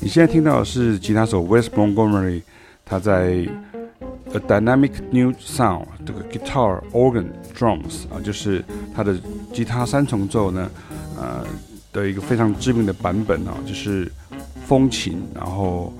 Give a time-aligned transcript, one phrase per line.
[0.00, 2.42] 你现在听到的是吉他手 Wes Montgomery，
[2.84, 3.46] 他在
[4.34, 9.16] A Dynamic New Sound 这个 Guitar Organ Drums 啊，就是他的
[9.52, 10.70] 吉他三重奏呢，
[11.16, 11.44] 呃
[11.92, 14.10] 的一个非常知名的版本啊，就是
[14.66, 15.92] 风琴，然后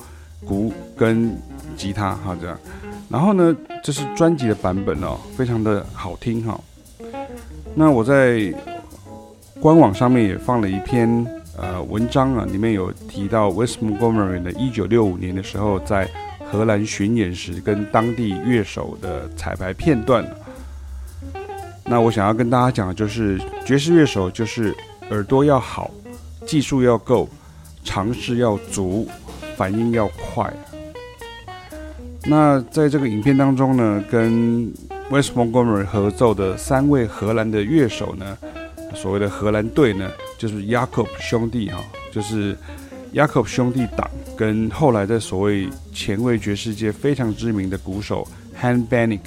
[0.44, 1.36] 鼓跟
[1.76, 2.58] 吉他哈这样，
[3.08, 6.60] 然后呢，这是专辑的版本哦，非常的好听哈。
[7.74, 8.52] 那我在
[9.60, 11.26] 官网上面也放了一篇。
[11.54, 16.08] 呃，文章啊，里面有提到 West Montgomery 的，一九六五年的时候在
[16.50, 20.24] 荷兰巡演时跟当地乐手的彩排片段。
[21.92, 24.74] 那我想要跟大家讲的就是，爵士乐手就是
[25.10, 25.90] 耳朵要好，
[26.46, 27.28] 技术要够，
[27.84, 29.06] 尝试要足，
[29.58, 30.50] 反应要快。
[32.24, 34.72] 那在这个影片当中呢，跟
[35.10, 38.38] Wes Montgomery 合奏的三位荷兰的乐手呢，
[38.94, 40.10] 所谓的荷兰队呢。
[40.38, 41.78] 就是 Jacob 兄弟哈，
[42.10, 42.56] 就是
[43.12, 48.26] Jacob 兄弟党跟后来的所谓前卫爵士界非常知名的鼓手
[48.60, 49.20] Han Benick，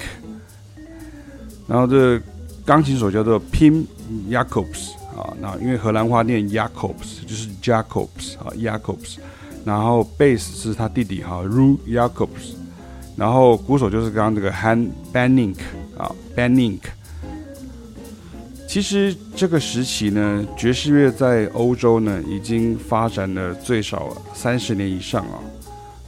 [1.68, 2.20] 然后这
[2.66, 3.84] 钢琴手叫做 Pim
[4.28, 9.18] Jacobs 啊，那因为荷兰话念 Jacobs 就是 Jacobs 啊 Jacobs，
[9.64, 12.54] 然后贝斯是他弟弟哈 Roel Jacobs，
[13.16, 15.58] 然后鼓手就是刚刚这个 Han Bennink
[15.96, 16.80] 啊，Bennink。
[18.68, 25.38] 其实这个时期呢，爵士乐在欧洲呢已经发展了最少三十年以上啊。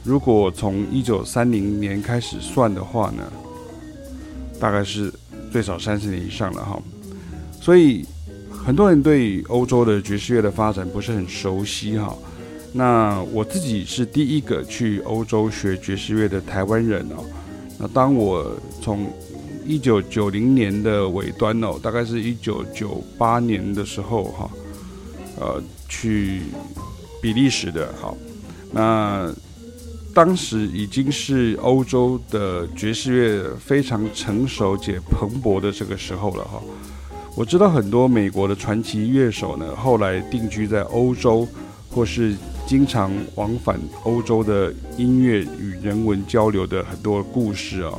[0.03, 3.23] 如果从一九三零年开始算的话呢，
[4.59, 5.11] 大概是
[5.51, 6.81] 最少三十年以上了哈。
[7.61, 8.05] 所以
[8.49, 12.15] 很多人对欧洲的爵士乐的发展不是很熟悉哈。
[12.71, 17.23] 那我自己是第一个去欧洲学爵士乐的台湾人哦。
[17.79, 19.11] 那当我从
[19.65, 24.49] 一九九零年的尾端哦，大概是一九九八年的时候哈，
[25.39, 26.41] 呃，去
[27.21, 28.17] 比利时的，好，
[28.71, 29.33] 那
[30.13, 36.61] 当时已经是欧洲的爵士乐非常成熟且蓬勃的这个时候了哈。
[37.35, 41.47] 我知道很多美国的传奇乐手呢，后来定居在欧洲，
[41.89, 42.35] 或是
[42.67, 47.93] 经常往返欧洲的音乐与人文交流的很多故事啊。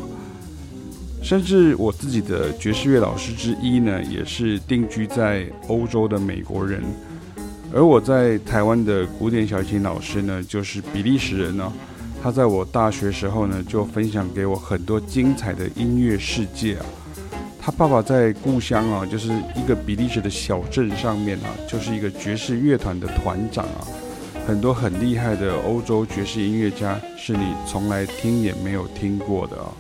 [1.23, 6.83] 甚至我自己的爵士乐老师之一呢，也是定居在欧洲的美国人，
[7.73, 11.73] 而我在台湾的古典小提琴老师呢，就是比利时人呢。
[12.23, 16.87] 他在我大学时候呢，就分享给我很多精彩的音乐世界啊。
[17.59, 23.87] 他爸爸在故乡啊，就是一个比利时的小镇上面啊，就是一个爵士乐团的团长啊。
[24.47, 29.73] 很多很厉害的欧洲爵士音乐家，是你从来听也没有听过的啊。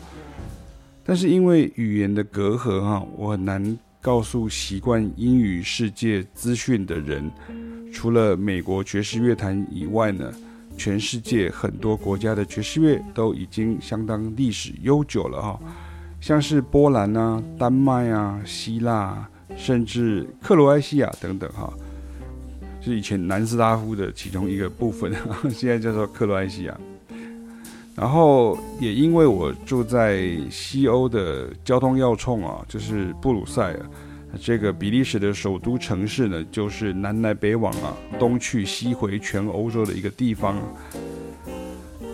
[1.04, 7.30] 但是因为语言的隔阂哈，我很难告诉习惯英语世界资讯的人，
[7.92, 10.32] 除了美国爵士乐坛以外呢，
[10.80, 15.60] 全世界很多国家的爵士乐都已经相当历史悠久了哈，
[16.22, 21.70] 像是波兰啊、丹麦啊、希腊，甚至克罗埃西亚等等哈，
[22.80, 25.14] 是以前南斯拉夫的其中一个部分，
[25.52, 26.74] 现在叫做克罗埃西亚。
[27.94, 33.80] 然后也因为我住在西欧的交通要冲啊，就是布鲁塞尔，
[34.38, 40.56] 这个比利时的首都城市呢，就是南来北往啊，东去西回全欧洲的一个地方。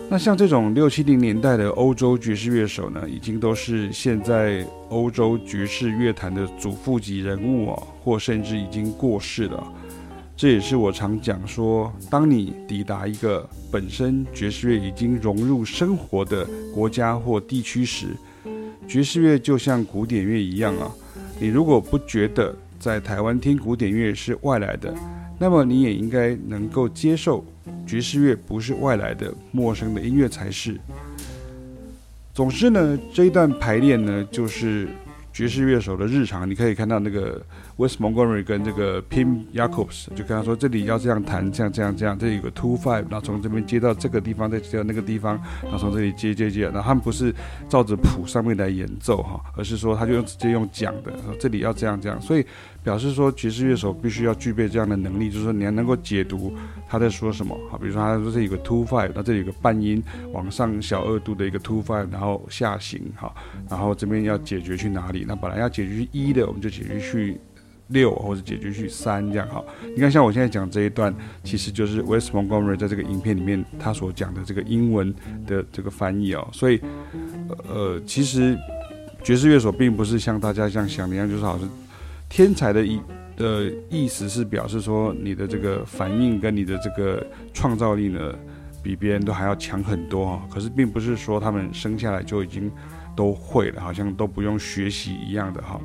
[0.09, 9.67] 那像这种六七零年代的欧洲爵士乐手呢，已经都是现在欧洲爵士乐坛的祖父级人物啊，或甚至已经过世了。
[10.35, 18.15] 这也是我常讲说，当你抵达一个本身爵士乐已经融入生活的国家或地区时，
[18.87, 20.89] 爵士乐就像古典乐一样啊。
[21.39, 24.93] 你如果不觉得在台湾听古典乐是外来的，
[25.37, 27.45] 那么你也应该能够接受
[27.85, 30.79] 爵士乐不是外来的陌生的音乐才是。
[32.33, 34.87] 总之呢，这一段排练呢，就是
[35.37, 36.49] 爵士乐手的日常。
[36.49, 37.41] 你可以看到那个。
[37.77, 47.31] Wes Montgomery 跟这个 Pim Jacobs 就跟他说，这里要这样弹，这样这样这样，这里有个 two five，然后从这边接到这个地方，再接到那个地方，然后从这里接接接，然后他们不是
[47.69, 52.43] 照着谱上面来演奏哈，而是说他就用直接用讲的，这里要这样这样，所以
[52.87, 56.53] 表示说爵士乐手必须要具备这样的能力，就是说你要能够解读
[56.87, 60.01] 他在说什么，好，比如说他说这有个 two five，那这里有个半音
[60.31, 63.29] 往上小二度的一个 two five，然后下行哈，
[63.69, 67.37] 然后这边要解决去哪里，那本来要解决去一的，我们就解决去
[67.87, 69.61] 六或者解决去三这样哈。
[69.93, 71.13] 你看，像我现在讲这一段，
[71.43, 75.13] 其实就是 West Montgomery 在这个影片里面他所讲的这个英文
[75.45, 76.47] 的这个翻译哦。
[76.53, 76.79] 所以，
[77.67, 78.57] 呃，其实
[79.21, 81.69] 爵士乐手并不是像大家这样想的一样，就是好像
[82.29, 83.01] 天才的意
[83.35, 88.33] 的意思是表示说你的这个反应跟你的这个创造力呢，
[88.81, 90.47] 比别人都还要强很多哈。
[90.51, 92.71] 可是并不是说他们生下来就已经
[93.15, 95.79] 都会了，好像都不用学习一样的哈。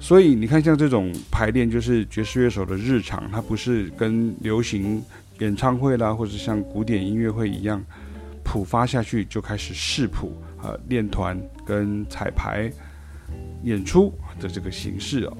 [0.00, 5.02] 所以你看，像这种排练就是爵士乐手的日常，它不是跟流行
[5.40, 7.84] 演唱会啦，或者像古典音乐会一样，
[8.44, 11.36] 谱发下去就开始试谱啊，练团
[11.66, 12.70] 跟彩排
[13.64, 15.36] 演出的这个形式哦。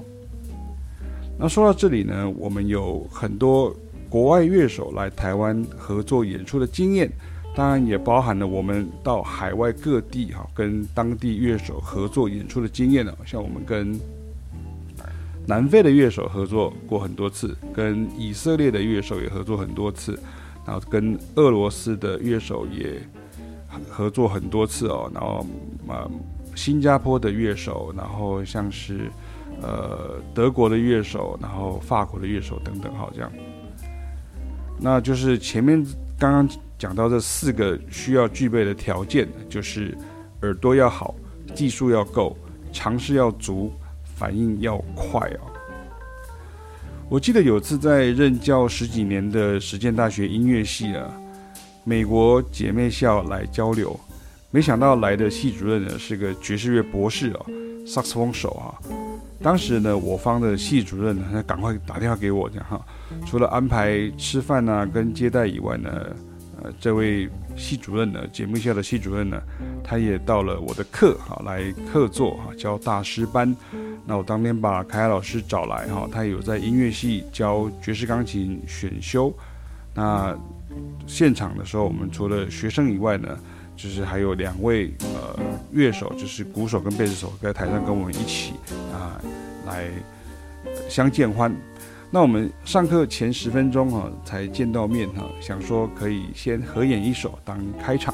[1.37, 3.73] 那说到这里呢，我们有很多
[4.09, 7.09] 国外乐手来台湾合作演出的经验，
[7.55, 13.15] 当然也包含了我们到海外各地哈，跟当地乐手合作演出的经验呢。
[13.25, 13.97] 像我们跟
[15.47, 20.19] 南非的乐手合作过很多次，跟以色列的乐手也合作很多次，
[20.65, 23.01] 然后跟俄罗斯的乐手也
[23.89, 25.45] 合作很多次哦，然后
[25.87, 26.05] 啊，
[26.55, 29.11] 新加坡的乐手，然后像是
[29.61, 33.31] 呃德国的乐手，然后法国的乐手等等，好这样。
[34.79, 35.85] 那就是前面
[36.17, 39.97] 刚刚讲到这四个需要具备的条件，就是
[40.41, 41.15] 耳朵要好，
[41.53, 42.37] 技术要够，
[42.71, 43.71] 尝试要足。
[44.15, 45.47] 反应要快哦！
[47.07, 51.09] 我记得有次在任教十几年的实践大学音乐系啊，
[51.85, 53.97] 美国姐妹校来交流，
[54.51, 57.45] 没想到来的系主任呢是个爵士乐博士哦，
[57.85, 58.73] 萨克斯风手啊。
[59.41, 62.83] 当时呢，我方的系主任呢，他赶快打电话给我，讲哈，
[63.25, 65.89] 除了安排吃饭啊跟接待以外呢，
[66.61, 69.39] 呃，这位系主任呢，节目校的系主任呢，
[69.83, 73.55] 他也到了我的课哈来客座哈教大师班。
[74.05, 79.31] 那我当天把凯凯老师找来哈，他有在音乐系教爵士钢琴选修。
[79.93, 80.35] 那
[81.05, 83.37] 现场的时候，我们除了学生以外呢，
[83.81, 85.39] 就是还有两位呃
[85.71, 88.51] 乐手，就是鼓手跟贝斯手在台上跟我们一起
[88.91, 89.15] 啊
[89.65, 89.87] 来
[90.89, 91.55] 相见欢。
[92.11, 98.13] 那我们上课前十分钟哈才见到面哈，想说可以先合演一首当开场。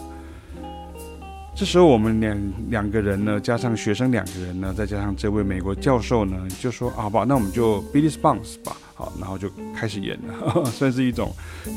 [1.56, 2.38] 这时候我们两
[2.70, 11.34] 两个人呢，加上学生两个人呢，再加上这位美国教授呢，就说好吧，那我们就 Billy Bounce 吧，好，然后就开始演了，呵 呵算是一种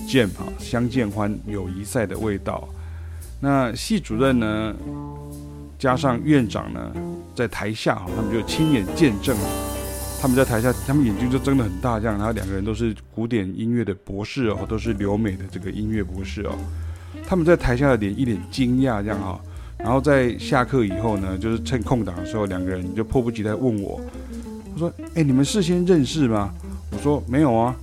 [0.07, 2.69] 见哈，相见欢，友谊赛的味道。
[3.41, 4.75] 那系主任呢，
[5.79, 6.93] 加上院长呢，
[7.35, 9.37] 在台下哈，他们就亲眼见证，
[10.21, 16.59] 他们在台下，他们眼睛就睁得很大，这样，然后两个人都是古典音乐的博士哦，都是留美的这个音乐博士哦，
[17.27, 19.41] 他们在台下的脸一脸惊讶，这样哈。
[19.77, 24.01] 然后在下课以后呢，就是趁空档的时候，两个人就迫不及待问我，
[24.73, 26.53] 他说：“哎，你们事先认识吗？”
[26.91, 27.77] 我说：“没有啊，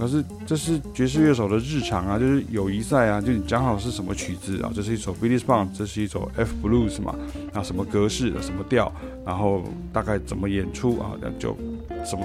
[0.00, 7.14] 可是这是爵士乐手的日常啊，就是友谊赛啊，就你讲好是什么曲子啊，这是一首 Billy Bounce，这是一首 F Blues 嘛，
[7.52, 8.90] 啊什么格式什么调，
[9.26, 9.62] 然后
[9.92, 11.54] 大概怎么演出啊，那就
[12.02, 12.24] 什么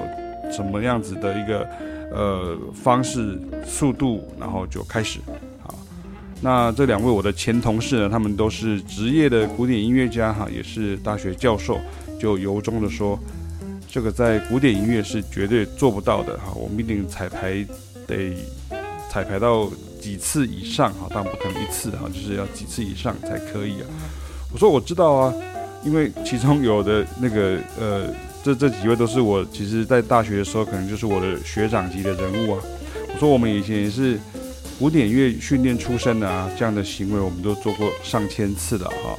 [0.50, 1.68] 什么样子的一个
[2.14, 5.20] 呃方式速度，然后就开始。”
[6.42, 11.80] 那这两位我的前同事呢，他们都是职业的古典音乐家哈，也是大学教授，
[12.20, 13.18] 就由衷的说，
[13.90, 17.66] 这个在古典音乐是绝对做不到的哈，我们一定彩排
[18.08, 18.34] 得
[19.10, 19.70] 彩排到
[20.02, 23.88] 几次以上哈，当然不可能一次哈，就是要几次以上才可以啊。
[24.52, 25.34] 我说我知道啊，
[25.84, 28.08] 因为其中有的那个呃，
[28.44, 32.64] 这这几位都是我其实在大学的时候可能就是我的学长级的人物啊。
[33.14, 34.20] 我说我们以前也是。
[34.78, 39.16] 古典乐训练出身的啊，这样的行为我们都做过上千次的哈。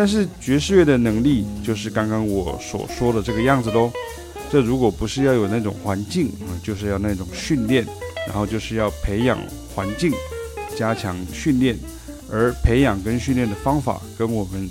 [0.00, 3.92] 但是爵士乐的能力就是刚刚我所说的这个样子喽。
[4.50, 7.84] 这如果不是要有那种环境啊，就是要那种训练，
[8.26, 9.38] 然后就是要培养
[9.74, 10.10] 环境，
[10.74, 11.78] 加强训练，
[12.32, 14.66] 而培养跟训练的方法跟我们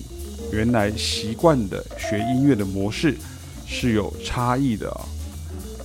[0.52, 3.16] 原来习惯的学音乐的模式
[3.68, 5.06] 是有差异的啊。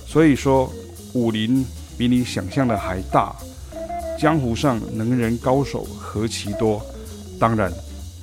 [0.07, 0.73] 所以说
[1.13, 1.63] 武林。
[1.97, 3.33] 比你想象的还大，
[4.19, 6.85] 江湖上能人高手何其多，
[7.39, 7.71] 当然，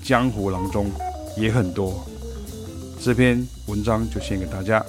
[0.05, 0.91] 江湖郎中
[1.37, 2.05] 也很多。
[3.01, 4.85] 这篇文章就献给大家。